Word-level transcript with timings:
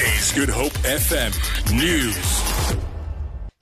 Is 0.00 0.32
Good 0.32 0.48
Hope 0.48 0.72
FM 0.78 1.30
News. 1.76 2.74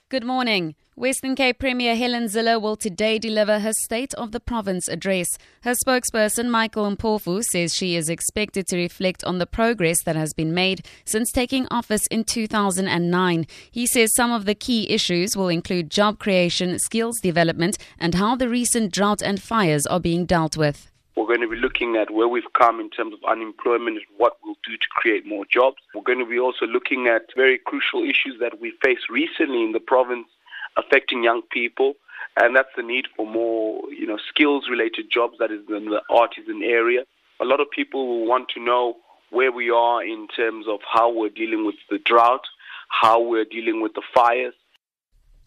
Good 0.09 0.23
morning. 0.23 0.77
Western 0.95 1.35
Cape 1.35 1.59
Premier 1.59 1.96
Helen 1.96 2.27
Zille 2.27 2.62
will 2.62 2.77
today 2.77 3.19
deliver 3.19 3.59
her 3.59 3.72
State 3.72 4.14
of 4.14 4.30
the 4.30 4.38
Province 4.38 4.87
address. 4.87 5.37
Her 5.62 5.74
spokesperson, 5.74 6.48
Michael 6.48 6.95
Mpofu, 6.95 7.43
says 7.43 7.74
she 7.74 7.96
is 7.96 8.09
expected 8.09 8.69
to 8.69 8.77
reflect 8.77 9.24
on 9.24 9.38
the 9.38 9.46
progress 9.46 10.04
that 10.04 10.14
has 10.14 10.32
been 10.32 10.54
made 10.54 10.87
since 11.04 11.33
taking 11.33 11.67
office 11.72 12.06
in 12.06 12.22
2009. 12.22 13.45
He 13.73 13.85
says 13.85 14.15
some 14.15 14.31
of 14.31 14.45
the 14.45 14.55
key 14.55 14.89
issues 14.89 15.37
will 15.37 15.49
include 15.49 15.91
job 15.91 16.20
creation, 16.20 16.79
skills 16.79 17.19
development, 17.19 17.79
and 17.98 18.15
how 18.15 18.37
the 18.37 18.48
recent 18.48 18.93
drought 18.93 19.23
and 19.23 19.43
fires 19.43 19.89
are 19.89 19.98
being 19.98 20.25
dealt 20.25 20.57
with. 20.57 20.89
We're 21.19 21.27
going 21.27 21.41
to 21.41 21.48
be 21.48 21.56
looking 21.56 21.96
at 21.96 22.12
where 22.12 22.28
we've 22.28 22.52
come 22.56 22.78
in 22.78 22.91
terms 22.91 23.12
of 23.12 23.18
unemployment 23.28 23.96
and 23.96 24.06
what 24.18 24.37
we'll 24.45 24.55
do 24.64 24.77
to 24.77 24.88
create 24.91 25.27
more 25.27 25.45
jobs. 25.52 25.78
We're 25.92 26.02
going 26.02 26.20
to 26.20 26.24
be 26.24 26.38
also 26.38 26.64
looking 26.64 27.09
at 27.09 27.22
very 27.34 27.59
crucial 27.59 28.04
issues 28.04 28.38
that 28.38 28.60
we 28.60 28.72
faced 28.84 29.10
recently 29.10 29.64
in 29.64 29.73
the 29.73 29.80
province 29.80 30.28
affecting 30.76 31.24
young 31.24 31.42
people, 31.50 31.95
and 32.36 32.54
that's 32.54 32.68
the 32.76 32.84
need 32.84 33.06
for 33.16 33.26
more, 33.26 33.82
you 33.92 34.06
know, 34.06 34.16
skills-related 34.28 35.10
jobs. 35.10 35.38
That 35.40 35.50
is 35.50 35.62
in 35.68 35.86
the 35.86 36.02
artisan 36.09 36.62
area. 36.62 37.02
A 37.40 37.45
lot 37.45 37.59
of 37.59 37.68
people 37.68 38.06
will 38.06 38.24
want 38.24 38.48
to 38.50 38.60
know 38.64 38.98
where 39.30 39.50
we 39.50 39.70
are 39.70 40.04
in 40.04 40.28
terms 40.28 40.66
of 40.68 40.78
how 40.88 41.12
we're 41.12 41.30
dealing 41.30 41.66
with 41.66 41.74
the 41.90 41.98
drought, 41.98 42.45
how 42.90 43.20
we're 43.20 43.45
dealing 43.45 43.82
with 43.82 43.95
the 43.95 44.02
fires, 44.14 44.54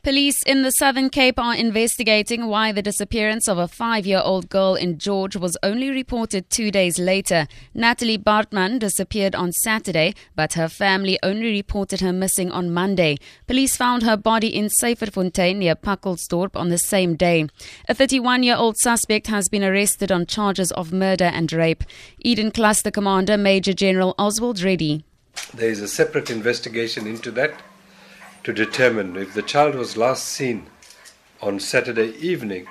Police 0.03 0.41
in 0.47 0.63
the 0.63 0.71
Southern 0.71 1.11
Cape 1.11 1.37
are 1.37 1.53
investigating 1.53 2.47
why 2.47 2.71
the 2.71 2.81
disappearance 2.81 3.47
of 3.47 3.59
a 3.59 3.67
five 3.67 4.07
year 4.07 4.19
old 4.23 4.49
girl 4.49 4.73
in 4.73 4.97
George 4.97 5.35
was 5.35 5.59
only 5.61 5.91
reported 5.91 6.49
two 6.49 6.71
days 6.71 6.97
later. 6.97 7.47
Natalie 7.75 8.17
Bartman 8.17 8.79
disappeared 8.79 9.35
on 9.35 9.51
Saturday, 9.51 10.15
but 10.35 10.53
her 10.53 10.67
family 10.67 11.19
only 11.21 11.51
reported 11.51 12.01
her 12.01 12.11
missing 12.11 12.51
on 12.51 12.73
Monday. 12.73 13.19
Police 13.45 13.77
found 13.77 14.01
her 14.01 14.17
body 14.17 14.47
in 14.47 14.69
Syferfontein 14.81 15.57
near 15.57 15.75
Pacaltsdorp 15.75 16.55
on 16.55 16.69
the 16.69 16.79
same 16.79 17.15
day. 17.15 17.45
A 17.87 17.93
31 17.93 18.41
year 18.41 18.55
old 18.55 18.77
suspect 18.77 19.27
has 19.27 19.49
been 19.49 19.63
arrested 19.63 20.11
on 20.11 20.25
charges 20.25 20.71
of 20.71 20.91
murder 20.91 21.25
and 21.25 21.53
rape. 21.53 21.83
Eden 22.17 22.49
Cluster 22.49 22.89
Commander 22.89 23.37
Major 23.37 23.73
General 23.73 24.15
Oswald 24.17 24.63
Reddy. 24.63 25.05
There 25.53 25.69
is 25.69 25.79
a 25.79 25.87
separate 25.87 26.31
investigation 26.31 27.05
into 27.05 27.29
that 27.33 27.53
to 28.43 28.53
determine 28.53 29.15
if 29.15 29.33
the 29.33 29.41
child 29.41 29.75
was 29.75 29.97
last 29.97 30.27
seen 30.27 30.65
on 31.41 31.59
Saturday 31.59 32.15
evening, 32.17 32.67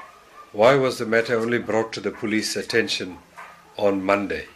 why 0.52 0.74
was 0.74 0.98
the 0.98 1.06
matter 1.06 1.38
only 1.38 1.58
brought 1.58 1.92
to 1.92 2.00
the 2.00 2.10
police 2.10 2.56
attention 2.56 3.18
on 3.76 4.04
Monday? 4.04 4.46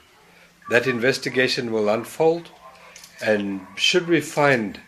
That 0.71 0.87
investigation 0.87 1.71
will 1.71 1.89
unfold, 1.89 2.51
and 3.23 3.67
should 3.77 4.09
we 4.09 4.21
find 4.21 4.81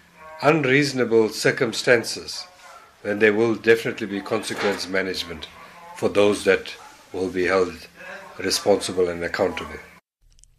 unreasonable 0.43 1.29
circumstances, 1.29 2.47
then 3.03 3.21
there 3.21 3.33
will 3.33 3.55
definitely 3.55 4.07
be 4.07 4.21
consequence 4.21 4.89
management 4.89 5.47
for 5.97 6.09
those 6.09 6.45
that 6.45 6.75
will 7.13 7.31
be 7.31 7.47
held 7.47 7.87
responsible 8.39 9.09
and 9.09 9.23
accountable. 9.23 9.79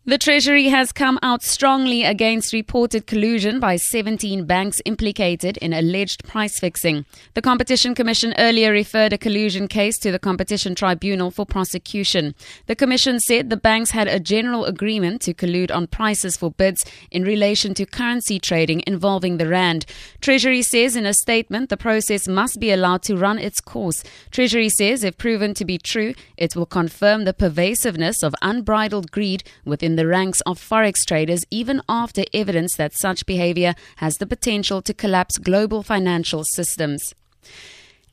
The 0.10 0.18
Treasury 0.18 0.70
has 0.70 0.94
come 0.94 1.20
out 1.22 1.44
strongly 1.44 2.06
against 2.06 2.54
reported 2.54 3.08
collusion 3.08 3.60
by 3.60 3.76
17 3.76 4.46
banks 4.46 4.82
implicated 4.86 5.58
in 5.58 5.74
alleged 5.74 6.24
price 6.24 6.62
fixing. 6.62 7.04
The 7.34 7.42
Competition 7.42 7.94
Commission 7.94 8.34
earlier 8.38 8.72
referred 8.72 9.12
a 9.12 9.18
collusion 9.18 9.68
case 9.68 9.98
to 9.98 10.10
the 10.10 10.18
Competition 10.18 10.76
Tribunal 10.76 11.30
for 11.30 11.46
prosecution. 11.46 12.36
The 12.68 12.76
Commission 12.76 13.20
said 13.20 13.50
the 13.50 13.58
banks 13.58 13.92
had 13.92 14.08
a 14.08 14.18
general 14.18 14.64
agreement 14.64 15.20
to 15.24 15.34
collude 15.34 15.76
on 15.76 15.88
prices 15.88 16.38
for 16.38 16.52
bids 16.52 16.86
in 17.12 17.26
relation 17.26 17.74
to 17.74 17.86
currency 17.86 18.40
trading 18.40 18.84
involving 18.88 19.36
the 19.36 19.50
Rand. 19.50 19.86
Treasury 20.22 20.62
says 20.62 20.96
in 20.96 21.06
a 21.06 21.14
statement 21.14 21.68
the 21.68 21.76
process 21.76 22.30
must 22.30 22.62
be 22.62 22.72
allowed 22.72 23.04
to 23.04 23.18
run 23.18 23.40
its 23.40 23.60
course. 23.60 24.06
Treasury 24.32 24.70
says 24.70 25.04
if 25.04 25.18
proven 25.18 25.54
to 25.56 25.66
be 25.66 25.78
true, 25.78 26.14
it 26.38 26.56
will 26.56 26.66
confirm 26.66 27.26
the 27.26 27.34
pervasiveness 27.34 28.24
of 28.24 28.34
unbridled 28.42 29.12
greed 29.12 29.44
within 29.66 29.97
the 29.98 30.08
ranks 30.08 30.42
of 30.42 30.60
forex 30.60 31.06
traders 31.06 31.46
even 31.52 31.82
after 31.90 32.24
evidence 32.34 32.76
that 32.76 32.98
such 32.98 33.26
behavior 33.26 33.76
has 33.98 34.18
the 34.18 34.26
potential 34.26 34.82
to 34.82 34.94
collapse 34.94 35.38
global 35.38 35.84
financial 35.84 36.44
systems. 36.44 37.14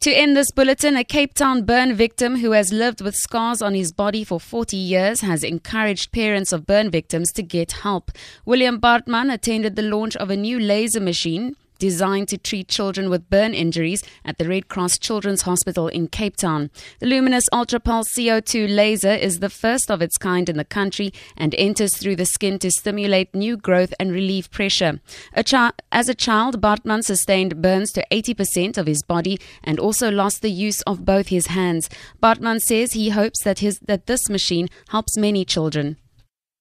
To 0.01 0.13
end 0.13 0.37
this 0.37 0.51
bulletin, 0.51 0.97
a 0.97 1.05
Cape 1.05 1.33
Town 1.33 1.65
burn 1.65 1.95
victim 1.95 2.37
who 2.41 2.51
has 2.51 2.75
lived 2.75 3.01
with 3.01 3.17
scars 3.17 3.63
on 3.63 3.73
his 3.73 3.91
body 3.91 4.23
for 4.23 4.39
40 4.39 4.77
years 4.77 5.23
has 5.23 5.43
encouraged 5.43 6.13
parents 6.13 6.53
of 6.53 6.67
burn 6.67 6.91
victims 6.91 7.33
to 7.33 7.43
get 7.43 7.73
help. 7.73 8.11
William 8.45 8.79
Bartman 8.79 9.33
attended 9.33 9.77
the 9.77 9.83
launch 9.83 10.15
of 10.17 10.29
a 10.29 10.37
new 10.37 10.61
laser 10.61 11.01
machine 11.01 11.57
designed 11.79 12.29
to 12.29 12.39
treat 12.39 12.69
children 12.69 13.11
with 13.11 13.31
burn 13.31 13.55
injuries 13.55 14.03
at 14.25 14.39
the 14.39 14.49
Red 14.49 14.69
Cross 14.69 14.99
Children's 14.99 15.43
Hospital 15.43 15.89
in 15.89 16.09
Cape 16.09 16.37
Town. 16.37 16.71
The 17.01 17.07
Lumenis 17.07 17.45
Ultra 17.53 17.81
Pulse 17.81 18.09
CO2 18.17 18.75
laser 18.75 19.13
is 19.13 19.41
the 19.41 19.51
first 19.51 19.91
of 19.91 20.03
its 20.03 20.17
kind 20.17 20.49
in 20.49 20.57
the 20.57 20.65
country 20.65 21.13
and 21.37 21.55
enters 21.57 21.97
through 21.97 22.17
the 22.17 22.27
skin 22.27 22.59
to 22.61 22.71
stimulate 22.71 23.35
new 23.35 23.57
growth 23.57 23.95
and 23.99 24.13
relieve 24.13 24.51
pressure. 24.51 25.01
A 25.35 25.45
chi- 25.45 25.73
as 25.93 26.09
a 26.09 26.15
child, 26.15 26.61
Bartman 26.61 27.05
sustained 27.05 27.61
burns 27.61 27.93
to 27.93 28.07
80% 28.11 28.79
of 28.79 28.87
his 28.87 29.03
body 29.03 29.39
and 29.63 29.79
also 29.79 30.11
lost 30.11 30.43
the 30.43 30.51
use 30.51 30.83
of 30.83 31.05
both 31.05 31.29
his 31.29 31.49
hands. 31.49 31.89
Bartman 32.23 32.61
says 32.61 32.93
he 32.93 33.11
hopes 33.11 33.43
that, 33.43 33.59
his, 33.59 33.79
that 33.81 34.07
this 34.07 34.29
machine 34.29 34.69
helps 34.89 35.17
many 35.17 35.45
children. 35.45 35.97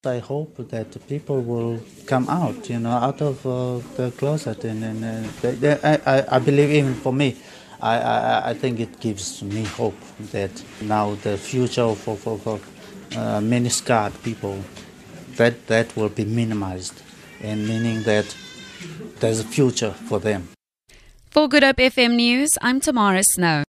I 0.05 0.19
hope 0.19 0.57
that 0.69 1.07
people 1.07 1.41
will 1.41 1.79
come 2.07 2.27
out, 2.27 2.69
you 2.69 2.77
know, 2.77 2.91
out 2.91 3.21
of 3.21 3.45
uh, 3.45 3.79
the 3.95 4.11
closet, 4.11 4.65
and, 4.65 4.83
and 4.83 4.99
uh, 5.05 5.29
they, 5.41 5.51
they, 5.55 5.73
I, 5.81 6.35
I 6.35 6.39
believe 6.39 6.71
even 6.71 6.93
for 6.93 7.13
me, 7.13 7.37
I, 7.81 7.95
I, 7.99 8.49
I 8.49 8.53
think 8.53 8.81
it 8.81 8.99
gives 8.99 9.41
me 9.41 9.63
hope 9.63 9.95
that 10.33 10.51
now 10.81 11.15
the 11.15 11.37
future 11.37 11.95
for, 11.95 12.17
for, 12.17 12.37
for 12.37 12.59
uh, 13.17 13.39
many 13.39 13.69
scarred 13.69 14.13
people, 14.23 14.59
that 15.37 15.67
that 15.67 15.95
will 15.95 16.09
be 16.09 16.25
minimized, 16.25 17.01
and 17.41 17.65
meaning 17.65 18.03
that 18.03 18.35
there's 19.21 19.39
a 19.39 19.45
future 19.45 19.91
for 20.09 20.19
them. 20.19 20.49
For 21.31 21.47
Good 21.47 21.63
Hope 21.63 21.77
FM 21.77 22.15
News, 22.15 22.57
I'm 22.61 22.81
Tamara 22.81 23.23
Snow. 23.23 23.61